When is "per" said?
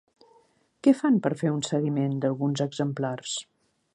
1.25-1.31